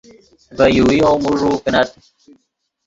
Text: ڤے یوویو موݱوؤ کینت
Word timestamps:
ڤے 0.57 0.65
یوویو 0.77 1.11
موݱوؤ 1.23 1.55
کینت 1.63 1.89